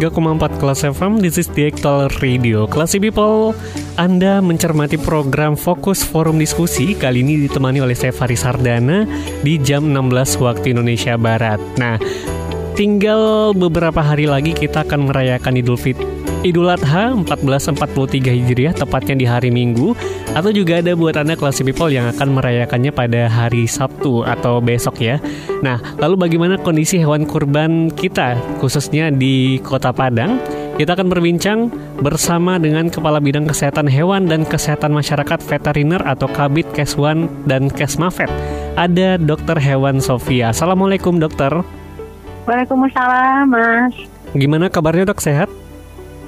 Empat 0.00 0.56
kelas 0.56 0.88
FM, 0.88 1.20
this 1.20 1.36
is 1.36 1.52
the 1.52 1.68
actual 1.68 2.08
radio. 2.24 2.64
Classy 2.64 2.96
People, 2.96 3.52
Anda 4.00 4.40
mencermati 4.40 4.96
program 4.96 5.52
Fokus 5.52 6.00
Forum 6.00 6.40
Diskusi 6.40 6.96
kali 6.96 7.20
ini 7.20 7.44
ditemani 7.44 7.84
oleh 7.84 7.92
saya 7.92 8.08
Faris 8.08 8.40
Sardana 8.40 9.04
di 9.44 9.60
jam 9.60 9.92
16 9.92 10.40
waktu 10.40 10.72
Indonesia 10.72 11.20
Barat. 11.20 11.60
Nah, 11.76 12.00
tinggal 12.72 13.52
beberapa 13.52 14.00
hari 14.00 14.24
lagi 14.24 14.56
kita 14.56 14.88
akan 14.88 15.12
merayakan 15.12 15.60
Idul 15.60 15.76
Fitri 15.76 16.11
Idul 16.42 16.66
Adha 16.66 17.14
1443 17.14 18.34
Hijriah 18.34 18.74
tepatnya 18.74 19.14
di 19.14 19.22
hari 19.22 19.54
Minggu 19.54 19.94
atau 20.34 20.50
juga 20.50 20.82
ada 20.82 20.90
buat 20.98 21.14
Anda 21.14 21.38
kelas 21.38 21.62
people 21.62 21.86
yang 21.94 22.10
akan 22.10 22.34
merayakannya 22.34 22.90
pada 22.90 23.30
hari 23.30 23.70
Sabtu 23.70 24.26
atau 24.26 24.58
besok 24.58 24.98
ya. 24.98 25.22
Nah, 25.62 25.78
lalu 26.02 26.26
bagaimana 26.26 26.58
kondisi 26.58 26.98
hewan 26.98 27.30
kurban 27.30 27.94
kita 27.94 28.34
khususnya 28.58 29.14
di 29.14 29.62
Kota 29.62 29.94
Padang? 29.94 30.42
Kita 30.74 30.98
akan 30.98 31.14
berbincang 31.14 31.70
bersama 32.02 32.58
dengan 32.58 32.90
Kepala 32.90 33.22
Bidang 33.22 33.46
Kesehatan 33.46 33.86
Hewan 33.86 34.26
dan 34.26 34.42
Kesehatan 34.42 34.90
Masyarakat 34.98 35.38
Veteriner 35.46 36.02
atau 36.02 36.26
Kabit 36.26 36.66
Keswan 36.74 37.30
dan 37.46 37.70
Kesmafet. 37.70 38.32
Ada 38.74 39.14
Dokter 39.14 39.62
Hewan 39.62 40.02
Sofia. 40.02 40.50
Assalamualaikum 40.50 41.22
dokter. 41.22 41.54
Waalaikumsalam 42.50 43.46
mas. 43.46 43.94
Gimana 44.34 44.66
kabarnya 44.66 45.06
dok 45.06 45.22
sehat? 45.22 45.46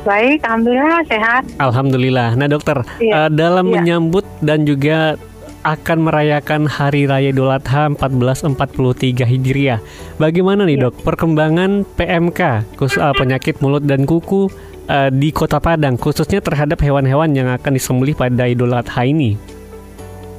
Baik, 0.05 0.45
alhamdulillah 0.45 1.01
sehat. 1.09 1.43
Alhamdulillah. 1.57 2.37
Nah, 2.37 2.45
dokter, 2.45 2.85
iya. 3.01 3.25
uh, 3.25 3.31
dalam 3.33 3.73
iya. 3.73 3.75
menyambut 3.81 4.25
dan 4.45 4.69
juga 4.69 5.17
akan 5.65 6.05
merayakan 6.05 6.69
Hari 6.69 7.09
Raya 7.09 7.33
Idul 7.33 7.49
Adha 7.49 7.89
1443 7.89 9.25
Hijriah. 9.25 9.81
Bagaimana 10.21 10.69
nih, 10.69 10.77
iya. 10.77 10.93
Dok, 10.93 11.01
perkembangan 11.09 11.89
PMK, 11.97 12.41
khusus 12.77 13.01
uh, 13.01 13.17
penyakit 13.17 13.65
mulut 13.65 13.89
dan 13.89 14.05
kuku 14.05 14.53
uh, 14.93 15.09
di 15.09 15.33
Kota 15.33 15.57
Padang, 15.57 15.97
khususnya 15.97 16.45
terhadap 16.45 16.85
hewan-hewan 16.85 17.33
yang 17.33 17.49
akan 17.49 17.73
disembelih 17.73 18.13
pada 18.13 18.45
Idul 18.45 18.77
Adha 18.77 19.09
ini? 19.09 19.41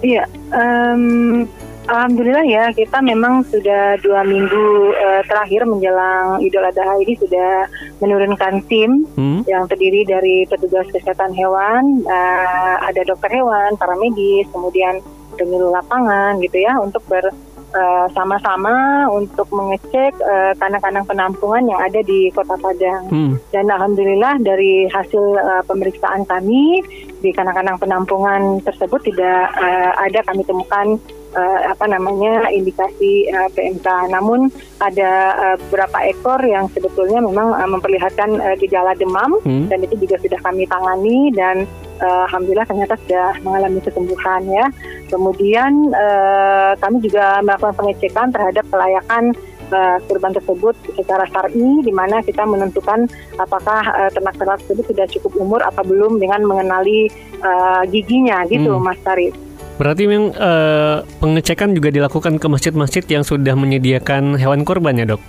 Iya, 0.05 0.29
um, 0.53 1.49
Alhamdulillah 1.85 2.45
ya 2.49 2.73
kita 2.73 2.97
memang 2.97 3.45
sudah 3.45 4.01
dua 4.01 4.25
minggu 4.25 4.93
uh, 4.93 5.21
terakhir 5.29 5.69
menjelang 5.69 6.41
Idul 6.41 6.65
Adha 6.65 6.97
ini 6.97 7.13
sudah 7.13 7.69
menurunkan 8.03 8.63
tim 8.67 9.07
hmm. 9.15 9.47
yang 9.47 9.67
terdiri 9.71 10.03
dari 10.03 10.43
petugas 10.49 10.87
kesehatan 10.91 11.31
hewan, 11.31 12.03
uh, 12.03 12.75
ada 12.83 13.01
dokter 13.07 13.31
hewan, 13.31 13.79
para 13.79 13.95
medis, 13.95 14.47
kemudian 14.51 14.99
penyuluh 15.35 15.71
lapangan 15.75 16.39
gitu 16.39 16.63
ya 16.63 16.79
untuk 16.79 17.03
ber 17.11 17.27
uh, 17.75 18.07
sama-sama 18.15 19.07
untuk 19.11 19.47
mengecek 19.51 20.15
kandang-kandang 20.59 21.05
uh, 21.05 21.09
penampungan 21.11 21.63
yang 21.67 21.79
ada 21.83 21.99
di 22.01 22.31
Kota 22.31 22.55
Padang. 22.55 23.03
Hmm. 23.11 23.33
Dan 23.51 23.67
alhamdulillah 23.67 24.39
dari 24.41 24.87
hasil 24.87 25.23
uh, 25.35 25.63
pemeriksaan 25.67 26.23
kami 26.27 26.81
di 27.19 27.29
kandang-kandang 27.35 27.79
penampungan 27.81 28.61
tersebut 28.63 29.01
tidak 29.07 29.51
uh, 29.59 29.91
ada 29.99 30.23
kami 30.23 30.43
temukan 30.47 30.99
uh, 31.35 31.59
apa 31.69 31.85
namanya 31.85 32.47
indikasi 32.49 33.29
uh, 33.29 33.51
PMK. 33.53 33.87
Namun 34.09 34.49
ada 34.81 35.11
uh, 35.35 35.55
beberapa 35.67 35.97
ekor 36.07 36.39
yang 36.41 36.71
sebetulnya 36.71 37.21
memang 37.21 37.53
uh, 37.53 37.69
memperlihatkan 37.69 38.39
uh, 38.39 38.55
gejala 38.57 38.95
demam 38.95 39.37
hmm. 39.43 39.69
dan 39.69 39.83
itu 39.83 40.07
juga 40.07 40.17
sudah 40.23 40.39
kami 40.41 40.65
tangani 40.65 41.29
dan 41.35 41.67
uh, 42.01 42.25
alhamdulillah 42.31 42.67
ternyata 42.67 42.95
sudah 43.05 43.37
mengalami 43.43 43.79
kesembuhan 43.83 44.41
ya. 44.49 44.65
Kemudian 45.11 45.93
uh, 45.93 46.73
kami 46.81 46.97
juga 47.03 47.43
melakukan 47.45 47.75
pengecekan 47.77 48.33
terhadap 48.33 48.65
kelayakan 48.73 49.37
uh, 49.71 49.97
kurban 50.05 50.33
tersebut 50.33 50.75
secara 50.97 51.25
syar'i 51.29 51.81
di 51.85 51.93
mana 51.93 52.21
kita 52.21 52.43
menentukan 52.45 53.05
apakah 53.37 53.81
uh, 53.93 54.09
ternak-ternak 54.11 54.61
tersebut 54.65 54.85
sudah 54.89 55.05
cukup 55.09 55.31
umur 55.37 55.61
apa 55.61 55.81
belum 55.85 56.17
dengan 56.17 56.43
mengenali 56.45 57.09
uh, 57.41 57.85
giginya 57.89 58.43
gitu 58.49 58.75
hmm. 58.75 58.83
Mas 58.83 58.99
Tarif. 59.01 59.44
Berarti 59.75 60.07
memang 60.07 60.31
uh, 60.39 61.03
pengecekan 61.19 61.75
juga 61.75 61.91
dilakukan 61.91 62.39
ke 62.39 62.47
masjid-masjid 62.47 63.03
yang 63.11 63.27
sudah 63.27 63.59
menyediakan 63.59 64.39
hewan 64.39 64.63
kurban 64.63 64.95
ya 64.95 65.03
dok? 65.03 65.19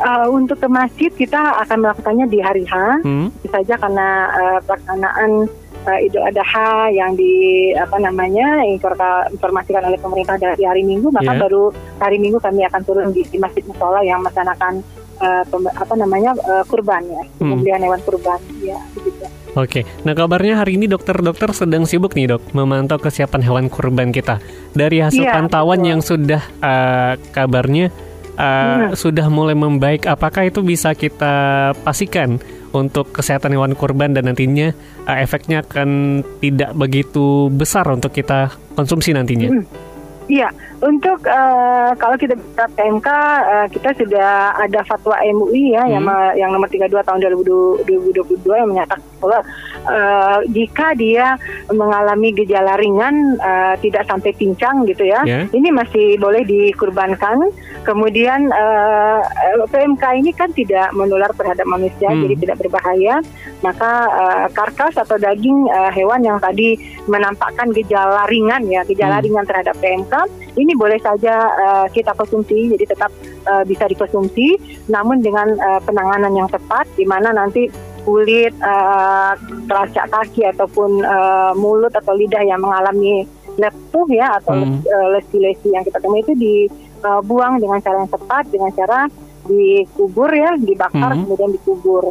Uh, 0.00 0.32
untuk 0.32 0.56
ke 0.56 0.68
masjid 0.70 1.12
kita 1.12 1.60
akan 1.66 1.84
melakukannya 1.84 2.26
di 2.30 2.40
hari 2.40 2.64
H, 2.64 3.04
hmm. 3.04 3.28
saja 3.52 3.76
karena 3.76 4.32
uh, 4.32 4.58
pelaksanaan 4.64 5.44
uh, 5.84 5.98
Idul 6.00 6.24
Adha 6.24 6.88
yang 6.88 7.12
di 7.18 7.68
apa 7.76 8.00
namanya 8.00 8.64
informasikan 8.64 9.84
oleh 9.84 10.00
pemerintah 10.00 10.40
dari 10.40 10.64
hari 10.64 10.88
Minggu, 10.88 11.12
maka 11.12 11.36
yeah. 11.36 11.40
baru 11.44 11.68
hari 12.00 12.16
Minggu 12.16 12.40
kami 12.40 12.64
akan 12.64 12.80
turun 12.80 13.12
di, 13.12 13.28
di 13.28 13.36
masjid 13.36 13.60
musola 13.68 14.00
yang 14.00 14.24
melaksanakan 14.24 14.80
uh, 15.20 15.44
apa 15.76 15.94
namanya 16.00 16.32
uh, 16.48 16.64
kurban 16.64 17.04
ya, 17.04 17.20
hmm. 17.20 17.50
pembelian 17.52 17.84
hewan 17.84 18.00
kurban 18.00 18.40
ya 18.64 18.80
begitu. 18.96 19.28
Oke, 19.58 19.82
nah 20.06 20.14
kabarnya 20.14 20.62
hari 20.62 20.78
ini 20.78 20.86
dokter-dokter 20.86 21.50
sedang 21.50 21.82
sibuk 21.82 22.14
nih 22.14 22.36
dok 22.36 22.54
memantau 22.54 23.02
kesiapan 23.02 23.42
hewan 23.42 23.66
kurban 23.66 24.14
kita. 24.14 24.38
Dari 24.70 25.02
hasil 25.02 25.26
ya, 25.26 25.34
pantauan 25.34 25.82
betul. 25.82 25.90
yang 25.90 26.00
sudah 26.06 26.42
uh, 26.62 27.18
kabarnya 27.34 27.90
uh, 28.38 28.94
hmm. 28.94 28.94
sudah 28.94 29.26
mulai 29.26 29.58
membaik, 29.58 30.06
apakah 30.06 30.46
itu 30.46 30.62
bisa 30.62 30.94
kita 30.94 31.74
pastikan 31.82 32.38
untuk 32.70 33.10
kesehatan 33.10 33.50
hewan 33.58 33.74
kurban 33.74 34.14
dan 34.14 34.30
nantinya 34.30 34.70
uh, 35.10 35.18
efeknya 35.18 35.66
akan 35.66 36.22
tidak 36.38 36.70
begitu 36.78 37.50
besar 37.50 37.90
untuk 37.90 38.14
kita 38.14 38.54
konsumsi 38.78 39.10
nantinya? 39.10 39.50
Hmm. 39.50 39.89
Iya, 40.30 40.48
untuk 40.78 41.26
uh, 41.26 41.90
kalau 41.98 42.14
kita 42.14 42.38
bicara 42.38 42.70
PMK, 42.78 43.08
uh, 43.42 43.66
kita 43.66 43.90
sudah 43.98 44.54
ada 44.62 44.80
fatwa 44.86 45.18
MUI 45.18 45.74
ya 45.74 45.82
hmm. 45.82 45.92
yang 45.92 46.04
yang 46.38 46.50
nomor 46.54 46.70
32 46.70 47.02
tahun 47.02 47.18
2022 47.18 48.46
yang 48.46 48.70
menyatakan 48.70 49.02
bahwa 49.18 49.42
uh, 49.90 50.38
jika 50.54 50.94
dia 50.94 51.34
mengalami 51.74 52.30
gejala 52.30 52.78
ringan 52.78 53.42
uh, 53.42 53.74
tidak 53.82 54.06
sampai 54.06 54.30
pincang 54.38 54.86
gitu 54.86 55.02
ya, 55.02 55.18
yeah. 55.26 55.50
ini 55.50 55.74
masih 55.74 56.14
boleh 56.22 56.46
dikurbankan. 56.46 57.50
Kemudian 57.82 58.54
uh, 58.54 59.18
PMK 59.66 60.04
ini 60.14 60.30
kan 60.30 60.54
tidak 60.54 60.94
menular 60.94 61.34
terhadap 61.34 61.66
manusia, 61.66 62.06
hmm. 62.06 62.22
jadi 62.22 62.34
tidak 62.38 62.56
berbahaya. 62.62 63.18
Maka 63.66 63.92
uh, 64.08 64.46
karkas 64.54 64.94
atau 64.94 65.18
daging 65.18 65.66
uh, 65.68 65.90
hewan 65.90 66.22
yang 66.22 66.38
tadi 66.38 66.78
menampakkan 67.10 67.74
gejala 67.74 68.30
ringan 68.30 68.62
ya, 68.70 68.86
gejala 68.86 69.18
hmm. 69.18 69.26
ringan 69.26 69.44
terhadap 69.44 69.74
PMK 69.82 70.19
ini 70.58 70.72
boleh 70.74 70.98
saja 70.98 71.34
uh, 71.54 71.86
kita 71.92 72.12
konsumsi, 72.18 72.74
jadi 72.74 72.84
tetap 72.90 73.12
uh, 73.46 73.62
bisa 73.62 73.86
dikonsumsi, 73.86 74.58
namun 74.90 75.22
dengan 75.22 75.54
uh, 75.56 75.80
penanganan 75.84 76.32
yang 76.34 76.48
tepat, 76.50 76.88
di 76.98 77.06
mana 77.06 77.30
nanti 77.30 77.70
kulit, 78.02 78.56
uh, 78.64 79.36
telacak 79.68 80.08
kaki 80.10 80.48
ataupun 80.50 81.04
uh, 81.04 81.52
mulut 81.54 81.92
atau 81.92 82.16
lidah 82.16 82.42
yang 82.42 82.60
mengalami 82.60 83.28
lepuh 83.60 84.08
ya 84.08 84.40
atau 84.40 84.56
hmm. 84.56 84.88
lesi-lesi 85.12 85.74
yang 85.74 85.84
kita 85.84 86.00
temui 86.00 86.24
itu 86.24 86.32
dibuang 86.32 87.60
dengan 87.60 87.76
cara 87.84 88.00
yang 88.00 88.08
tepat, 88.08 88.48
dengan 88.48 88.70
cara 88.72 89.04
dikubur 89.44 90.30
ya, 90.32 90.56
dibakar 90.56 91.12
hmm. 91.12 91.28
kemudian 91.28 91.50
dikubur. 91.60 92.04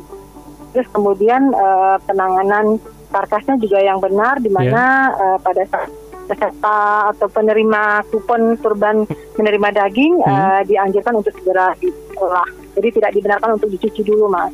Terus 0.76 0.88
kemudian 0.94 1.50
uh, 1.50 1.98
penanganan 2.06 2.78
karkasnya 3.10 3.58
juga 3.58 3.82
yang 3.82 3.98
benar, 3.98 4.38
di 4.38 4.54
mana 4.54 5.10
yeah. 5.10 5.34
uh, 5.34 5.38
pada 5.42 5.66
saat 5.66 5.90
peserta 6.30 7.10
atau 7.10 7.26
penerima 7.26 8.06
kupon 8.14 8.54
kurban 8.62 9.10
menerima 9.34 9.70
daging 9.74 10.22
hmm. 10.22 10.30
uh, 10.30 10.62
dianjurkan 10.70 11.18
untuk 11.18 11.34
segera 11.42 11.74
diolah. 11.82 12.48
Jadi 12.78 12.88
tidak 13.02 13.12
dibenarkan 13.18 13.50
untuk 13.58 13.70
dicuci 13.74 14.02
dulu, 14.06 14.30
Mas. 14.30 14.54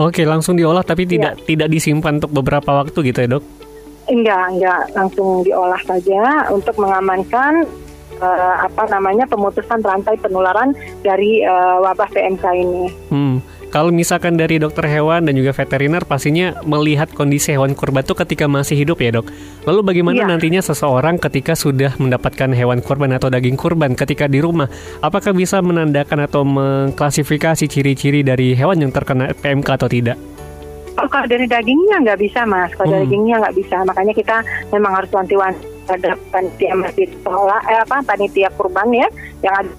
Oke, 0.00 0.26
langsung 0.26 0.58
diolah 0.58 0.82
tapi 0.82 1.06
tidak 1.06 1.38
ya. 1.38 1.54
tidak 1.54 1.68
disimpan 1.70 2.18
untuk 2.18 2.32
beberapa 2.34 2.82
waktu 2.82 2.98
gitu 3.12 3.18
ya, 3.20 3.28
Dok? 3.38 3.44
Enggak, 4.04 4.44
enggak, 4.56 4.82
langsung 4.92 5.46
diolah 5.46 5.80
saja 5.86 6.50
untuk 6.50 6.76
mengamankan 6.76 7.64
uh, 8.20 8.56
apa 8.66 8.84
namanya 8.90 9.24
pemutusan 9.30 9.80
rantai 9.80 10.18
penularan 10.20 10.76
dari 11.00 11.40
uh, 11.46 11.80
wabah 11.80 12.10
PMK 12.12 12.44
ini. 12.58 12.84
Hmm. 13.08 13.36
Kalau 13.74 13.90
misalkan 13.90 14.38
dari 14.38 14.62
dokter 14.62 14.86
hewan 14.86 15.26
dan 15.26 15.34
juga 15.34 15.50
veteriner 15.50 16.06
pastinya 16.06 16.54
melihat 16.62 17.10
kondisi 17.10 17.50
hewan 17.50 17.74
kurban 17.74 18.06
itu 18.06 18.14
ketika 18.14 18.46
masih 18.46 18.78
hidup 18.78 19.02
ya 19.02 19.18
dok. 19.18 19.26
Lalu 19.66 19.82
bagaimana 19.82 20.22
ya. 20.22 20.30
nantinya 20.30 20.62
seseorang 20.62 21.18
ketika 21.18 21.58
sudah 21.58 21.90
mendapatkan 21.98 22.54
hewan 22.54 22.78
kurban 22.78 23.10
atau 23.18 23.34
daging 23.34 23.58
kurban 23.58 23.98
ketika 23.98 24.30
di 24.30 24.38
rumah, 24.38 24.70
apakah 25.02 25.34
bisa 25.34 25.58
menandakan 25.58 26.22
atau 26.22 26.46
mengklasifikasi 26.46 27.66
ciri-ciri 27.66 28.22
dari 28.22 28.54
hewan 28.54 28.78
yang 28.78 28.94
terkena 28.94 29.34
PMK 29.34 29.66
atau 29.74 29.90
tidak? 29.90 30.22
Oh, 30.94 31.10
kalau 31.10 31.26
dari 31.26 31.50
dagingnya 31.50 31.98
nggak 32.06 32.22
bisa 32.22 32.46
mas, 32.46 32.70
kalau 32.78 32.94
dari 32.94 33.02
Hmm. 33.02 33.10
dagingnya 33.10 33.36
nggak 33.42 33.56
bisa, 33.58 33.76
makanya 33.82 34.14
kita 34.14 34.36
memang 34.70 35.02
harus 35.02 35.10
wanti-wanti 35.10 35.66
terhadap 35.90 36.22
panitia 36.30 36.78
masjid 36.78 37.10
sekolah, 37.10 37.58
eh, 37.66 37.82
apa 37.82 37.96
panitia 38.06 38.54
kurban 38.54 38.86
ya, 38.94 39.10
yang 39.42 39.54
ada 39.58 39.72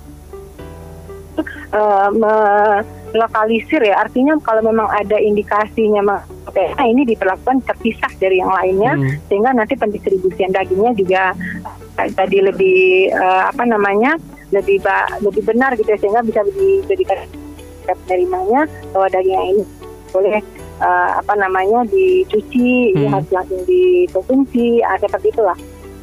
eh, 1.72 2.80
melokalisir 3.16 3.80
ya, 3.80 4.04
artinya 4.04 4.36
kalau 4.44 4.60
memang 4.62 4.92
ada 4.92 5.16
indikasinya 5.16 6.04
mas, 6.04 6.22
PSA 6.52 6.84
ini 6.84 7.08
diperlakukan 7.08 7.64
terpisah 7.64 8.12
dari 8.20 8.44
yang 8.44 8.52
lainnya, 8.52 8.94
Hmm. 8.94 9.16
sehingga 9.32 9.56
nanti 9.56 9.74
pendistribusian 9.74 10.52
dagingnya 10.52 10.92
juga 10.94 11.22
eh, 11.96 12.12
tadi 12.12 12.44
lebih 12.44 13.08
eh, 13.10 13.44
apa 13.48 13.64
namanya 13.64 14.20
lebih 14.52 14.84
ba- 14.84 15.16
lebih 15.24 15.48
benar 15.48 15.74
gitu 15.74 15.88
ya, 15.88 15.98
sehingga 15.98 16.22
bisa 16.22 16.44
diberikan 16.46 17.24
penerimanya 18.04 18.68
bahwa 18.92 19.08
daging 19.10 19.32
yang 19.32 19.48
ini 19.56 19.64
boleh 20.12 20.38
eh, 20.76 21.10
apa 21.16 21.34
namanya 21.40 21.88
dicuci, 21.88 22.92
ya 22.94 23.08
Hmm. 23.08 23.14
harus 23.16 23.30
langsung 23.32 23.64
dikonsumsi, 23.64 24.84
ah, 24.84 25.00
seperti 25.00 25.32
itulah 25.32 25.56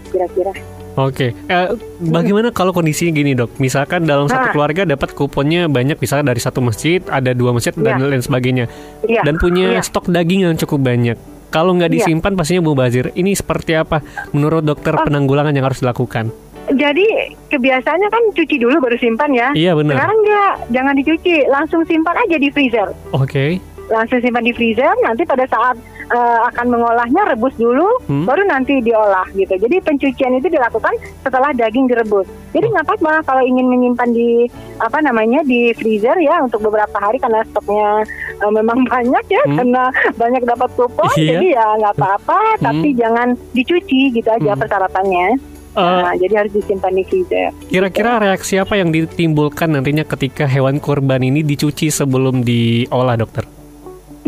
kira-kira. 0.09 0.53
Oke, 0.93 1.33
Eh, 1.49 1.69
bagaimana 1.99 2.53
kalau 2.53 2.71
kondisinya 2.71 3.13
gini 3.13 3.33
dok? 3.33 3.57
Misalkan 3.57 4.05
dalam 4.05 4.29
satu 4.29 4.49
Nah. 4.49 4.53
keluarga 4.53 4.83
dapat 4.85 5.17
kuponnya 5.17 5.65
banyak, 5.65 5.97
misalnya 5.97 6.31
dari 6.31 6.41
satu 6.41 6.61
masjid, 6.61 7.01
ada 7.09 7.33
dua 7.33 7.57
masjid 7.57 7.73
dan 7.73 7.97
Iya. 7.97 8.09
lain 8.09 8.23
sebagainya, 8.23 8.65
Iya. 9.03 9.25
dan 9.25 9.41
punya 9.41 9.79
iya. 9.79 9.81
stok 9.81 10.13
daging 10.13 10.45
yang 10.45 10.57
cukup 10.57 10.85
banyak. 10.85 11.17
Kalau 11.49 11.73
nggak 11.73 11.89
Iya. 11.89 11.97
disimpan 12.05 12.33
pastinya 12.33 12.65
mubazir. 12.65 13.13
Ini 13.13 13.33
seperti 13.33 13.73
apa 13.73 14.01
menurut 14.31 14.65
dokter 14.65 14.93
Oh. 14.93 15.05
penanggulangan 15.05 15.53
yang 15.53 15.65
harus 15.65 15.81
dilakukan? 15.81 16.29
Jadi 16.69 17.05
kebiasaannya 17.49 18.09
kan 18.09 18.23
cuci 18.33 18.57
dulu 18.57 18.77
baru 18.79 18.97
simpan 18.97 19.33
ya. 19.33 19.49
Iya 19.53 19.73
benar. 19.75 19.97
Sekarang 19.99 20.19
enggak, 20.21 20.53
jangan 20.71 20.95
dicuci, 20.95 21.35
langsung 21.47 21.83
simpan 21.85 22.17
aja 22.17 22.37
di 22.37 22.49
freezer. 22.49 22.89
Oke. 23.11 23.59
Langsung 23.91 24.23
simpan 24.23 24.41
di 24.41 24.55
freezer, 24.55 24.95
nanti 25.03 25.27
pada 25.27 25.45
saat 25.45 25.77
eh, 26.13 26.41
akan 26.47 26.67
mengolahnya 26.69 27.23
rebus 27.27 27.57
dulu, 27.57 27.89
Hmm. 28.05 28.25
baru 28.25 28.45
nanti 28.45 28.79
diolah 28.79 29.25
gitu. 29.33 29.57
Jadi 29.57 29.81
pencucian 29.81 30.37
itu 30.37 30.47
dilakukan 30.47 30.93
setelah 31.19 31.51
daging 31.51 31.89
direbus. 31.89 32.25
Jadi 32.53 32.69
nggak 32.69 32.85
apa-apa 32.85 33.25
kalau 33.25 33.43
ingin 33.43 33.67
menyimpan 33.67 34.09
di 34.09 34.45
apa 34.77 35.01
namanya 35.01 35.41
di 35.43 35.73
freezer 35.73 36.15
ya 36.19 36.39
untuk 36.39 36.61
beberapa 36.61 36.95
hari 36.95 37.17
karena 37.17 37.41
stoknya 37.47 38.05
eh, 38.37 38.53
memang 38.53 38.85
banyak 38.93 39.25
ya 39.27 39.43
Hmm. 39.43 39.57
karena 39.57 39.83
banyak 40.15 40.43
dapat 40.45 40.71
kupon. 40.73 41.09
Iya. 41.15 41.33
Jadi 41.33 41.47
ya 41.51 41.67
nggak 41.79 41.95
apa-apa, 41.95 42.39
tapi 42.61 42.89
jangan 42.93 43.29
dicuci 43.51 44.13
gitu 44.13 44.29
aja 44.29 44.53
Hmm. 44.53 44.61
persyaratannya. 44.61 45.29
Eh, 45.73 45.81
Nah, 45.81 46.13
jadi 46.13 46.35
harus 46.37 46.53
disimpan 46.53 46.93
di 46.93 47.01
freezer. 47.03 47.49
Kira-kira 47.65 48.21
reaksi 48.21 48.61
apa 48.61 48.77
yang 48.77 48.93
ditimbulkan 48.93 49.73
nantinya 49.73 50.05
ketika 50.05 50.45
hewan 50.45 50.77
kurban 50.77 51.25
ini 51.25 51.41
dicuci 51.41 51.89
sebelum 51.89 52.45
diolah 52.45 53.17
dokter? 53.17 53.49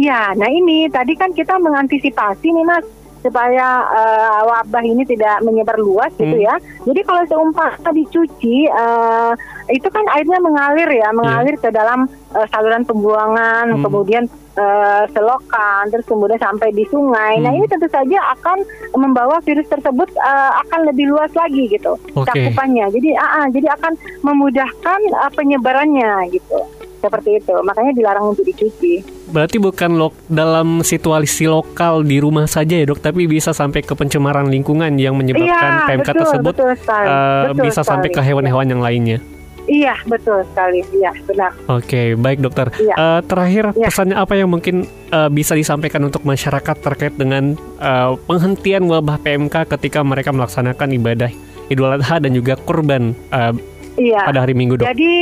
Ya, 0.04 0.36
nah 0.36 0.50
ini 0.50 0.84
tadi 0.88 1.16
kan 1.16 1.32
kita 1.32 1.56
mengantisipasi 1.56 2.44
nih 2.46 2.66
mas 2.66 2.84
supaya 3.18 3.68
eh, 3.88 4.40
wabah 4.44 4.84
ini 4.84 5.00
tidak 5.02 5.40
menyebar 5.40 5.80
luas 5.80 6.12
gitu 6.12 6.36
Hmm. 6.36 6.44
ya. 6.44 6.54
Jadi 6.84 7.00
kalau 7.02 7.22
seumpama 7.24 7.88
dicuci 7.90 8.68
eh, 8.68 9.32
itu 9.70 9.88
kan 9.88 10.04
airnya 10.12 10.36
mengalir 10.38 10.92
ya, 10.92 11.08
mengalir 11.10 11.56
ke 11.56 11.72
dalam 11.72 12.04
eh, 12.36 12.46
saluran 12.52 12.84
pembuangan, 12.84 13.72
Hmm. 13.72 13.80
kemudian 13.80 14.24
eh, 14.54 15.04
selokan, 15.10 15.88
terus 15.88 16.04
kemudian 16.04 16.38
sampai 16.38 16.68
di 16.70 16.84
sungai. 16.86 17.40
Nah 17.40 17.48
Hmm. 17.48 17.58
ini 17.58 17.66
tentu 17.66 17.88
saja 17.88 18.18
akan 18.36 18.60
membawa 18.94 19.40
virus 19.40 19.66
tersebut 19.66 20.06
eh, 20.14 20.52
akan 20.60 20.80
lebih 20.84 21.08
luas 21.08 21.32
lagi 21.32 21.64
gitu 21.66 21.96
Oke. 22.12 22.28
cakupannya. 22.28 22.92
Jadi 22.92 23.08
ah, 23.16 23.40
ah, 23.40 23.46
jadi 23.48 23.72
akan 23.72 23.92
memudahkan 24.20 25.00
eh, 25.00 25.32
penyebarannya 25.32 26.28
gitu. 26.30 26.60
Seperti 27.04 27.30
itu. 27.36 27.54
Makanya 27.60 27.92
dilarang 27.92 28.24
untuk 28.26 28.42
dicuci. 28.42 29.04
Berarti 29.26 29.56
bukan 29.56 29.90
lok 29.94 30.14
dalam 30.26 30.80
situasi 30.80 31.44
lokal 31.44 32.00
di 32.00 32.16
rumah 32.16 32.46
saja 32.46 32.74
ya 32.74 32.84
dok, 32.84 32.98
tapi 32.98 33.24
bisa 33.24 33.50
sampai 33.50 33.80
ke 33.80 33.92
pencemaran 33.92 34.46
lingkungan 34.46 34.94
yang 34.94 35.12
menyebabkan 35.12 35.44
Iya, 35.74 35.86
PMK 35.86 36.00
betul, 36.06 36.18
tersebut 36.18 36.54
betul 36.54 36.70
sekali. 36.76 37.06
eh, 37.06 37.42
Betul 37.46 37.62
bisa 37.62 37.80
sampai 37.80 38.08
ke 38.08 38.14
sekali. 38.14 38.28
hewan-hewan 38.30 38.66
yang 38.66 38.80
lainnya. 38.80 39.18
Iya, 39.64 39.96
betul 40.04 40.44
sekali. 40.46 40.84
Iya, 40.92 41.12
benar. 41.24 41.50
Oke, 41.66 42.12
baik 42.14 42.38
dokter. 42.38 42.68
Iya. 42.74 42.94
Eh, 42.94 43.20
terakhir 43.24 43.64
Iya. 43.72 43.88
pesannya 43.88 44.12
apa 44.14 44.32
yang 44.34 44.48
mungkin 44.48 44.84
eh, 45.08 45.30
bisa 45.30 45.52
disampaikan 45.52 46.02
untuk 46.02 46.20
masyarakat 46.22 46.76
terkait 46.78 47.14
dengan 47.14 47.52
eh, 47.78 48.10
penghentian 48.24 48.84
wabah 48.84 49.16
PMK 49.18 49.64
ketika 49.70 50.00
mereka 50.00 50.30
melaksanakan 50.30 50.88
ibadah 50.92 51.32
Idul 51.64 51.88
Adha 51.90 52.20
dan 52.20 52.36
juga 52.36 52.56
kurban 52.58 53.16
eh, 53.30 53.52
Iya. 53.94 54.26
pada 54.26 54.42
hari 54.42 54.58
Minggu 54.58 54.74
dok? 54.74 54.90
Jadi 54.90 55.14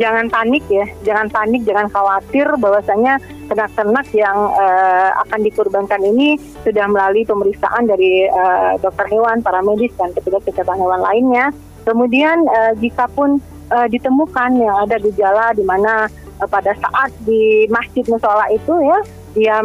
jangan 0.00 0.32
panik 0.32 0.64
ya, 0.72 0.86
jangan 1.04 1.28
panik, 1.28 1.62
jangan 1.68 1.86
khawatir 1.92 2.48
bahwasanya 2.56 3.20
ternak-ternak 3.52 4.06
yang 4.16 4.38
eh, 4.56 5.10
akan 5.26 5.40
dikurbankan 5.44 6.00
ini 6.00 6.40
sudah 6.64 6.88
melalui 6.88 7.28
pemeriksaan 7.28 7.84
dari 7.84 8.24
eh, 8.24 8.72
dokter 8.80 9.06
hewan, 9.12 9.44
para 9.44 9.60
medis 9.60 9.92
dan 10.00 10.16
petugas 10.16 10.42
kesehatan 10.48 10.80
hewan 10.80 11.00
lainnya. 11.04 11.52
Kemudian 11.84 12.48
eh, 12.48 12.72
jika 12.80 13.04
pun 13.12 13.36
eh, 13.70 13.88
ditemukan 13.92 14.50
yang 14.58 14.76
ada 14.88 14.96
gejala 14.96 15.52
di 15.52 15.62
mana 15.62 16.08
eh, 16.40 16.48
pada 16.48 16.72
saat 16.72 17.12
di 17.28 17.68
masjid 17.68 18.02
musola 18.08 18.48
itu 18.48 18.74
ya 18.80 18.98
dia 19.36 19.56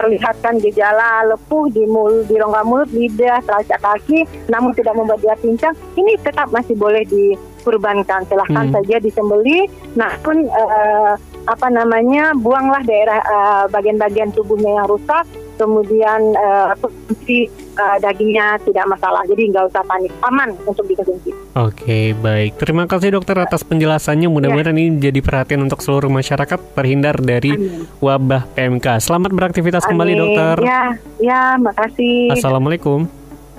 memperlihatkan 0.00 0.64
gejala 0.64 1.28
lepuh 1.28 1.68
di 1.68 1.84
mulut, 1.84 2.24
di 2.24 2.40
rongga 2.40 2.64
mulut, 2.64 2.88
lidah, 2.88 3.44
telapak 3.44 3.80
kaki, 3.84 4.24
namun 4.48 4.72
tidak 4.72 4.96
membuat 4.96 5.20
dia 5.20 5.36
pincang, 5.36 5.76
ini 6.00 6.16
tetap 6.24 6.48
masih 6.48 6.72
boleh 6.72 7.04
dikurbankan. 7.04 8.24
Silahkan 8.24 8.72
Hmm. 8.72 8.74
saja 8.80 8.96
disembeli, 8.96 9.68
namun 9.92 10.48
eh, 10.48 11.12
apa 11.44 11.68
namanya 11.68 12.32
buanglah 12.32 12.80
daerah 12.88 13.20
eh, 13.20 13.64
bagian-bagian 13.68 14.32
tubuhnya 14.32 14.80
yang 14.80 14.88
rusak, 14.88 15.28
kemudian 15.60 16.32
eh, 16.32 16.72
konsumsi 16.80 17.38
eh, 17.76 17.96
dagingnya 18.00 18.56
tidak 18.64 18.88
masalah. 18.88 19.20
Jadi 19.28 19.52
nggak 19.52 19.68
usah 19.68 19.84
panik, 19.84 20.12
aman 20.24 20.56
untuk 20.64 20.88
dikonsumsi. 20.88 21.36
Oke, 21.60 22.16
baik. 22.16 22.56
Terima 22.56 22.88
kasih 22.88 23.20
dokter 23.20 23.36
atas 23.36 23.60
penjelasannya. 23.68 24.32
Mudah-mudahan 24.32 24.72
ini 24.80 24.96
jadi 24.96 25.20
perhatian 25.20 25.60
untuk 25.60 25.84
seluruh 25.84 26.08
masyarakat 26.08 26.56
terhindar 26.72 27.20
dari 27.20 27.52
Amin. 27.52 27.84
wabah 28.00 28.48
PMK. 28.56 29.04
Selamat 29.04 29.30
beraktivitas 29.36 29.84
kembali 29.84 30.12
Amin. 30.16 30.22
dokter. 30.24 30.56
Ya, 30.64 30.82
ya, 31.20 31.42
makasih. 31.60 32.32
Assalamualaikum. 32.32 33.04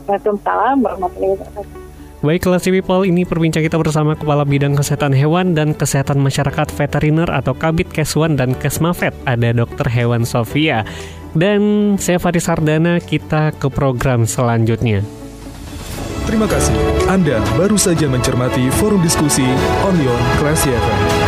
Waalaikumsalam 0.09 0.81
warahmatullahi 0.81 1.37
wabarakatuh. 1.37 1.79
Baik, 2.21 2.45
Classy 2.45 2.69
People, 2.69 3.01
ini 3.01 3.25
perbincang 3.25 3.65
kita 3.65 3.81
bersama 3.81 4.13
Kepala 4.13 4.45
Bidang 4.45 4.77
Kesehatan 4.77 5.09
Hewan 5.09 5.57
dan 5.57 5.73
Kesehatan 5.73 6.21
Masyarakat 6.21 6.69
Veteriner 6.69 7.25
atau 7.25 7.57
Kabit 7.57 7.89
Keswan 7.89 8.37
dan 8.37 8.53
Kesmafet. 8.53 9.17
Ada 9.25 9.57
Dokter 9.57 9.89
Hewan 9.89 10.21
Sofia. 10.21 10.85
Dan 11.31 11.95
saya 11.95 12.19
Faris 12.19 12.43
Sardana, 12.47 12.99
kita 12.99 13.55
ke 13.55 13.71
program 13.71 14.27
selanjutnya. 14.27 15.03
Terima 16.27 16.47
kasih. 16.47 16.75
Anda 17.11 17.43
baru 17.59 17.75
saja 17.75 18.07
mencermati 18.07 18.71
forum 18.79 19.03
diskusi 19.03 19.43
Onion 19.83 20.21
Classy 20.39 20.71
FM. 20.71 21.20